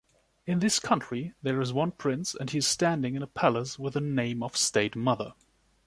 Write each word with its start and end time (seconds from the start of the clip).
In 0.47 0.57
this 0.61 0.79
country, 0.79 1.35
there 1.43 1.61
is 1.61 1.73
one 1.73 1.91
prince 1.91 2.33
and 2.33 2.49
he 2.49 2.57
is 2.57 2.65
standing 2.65 3.13
in 3.13 3.21
a 3.21 3.27
palace 3.27 3.77
with 3.77 3.95
a 3.95 4.01
name 4.01 4.41
of 4.41 4.57
state 4.57 4.95
mother. 4.95 5.33